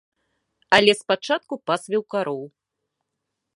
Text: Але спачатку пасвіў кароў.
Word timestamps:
Але 0.77 0.95
спачатку 1.01 1.53
пасвіў 1.71 2.01
кароў. 2.17 2.43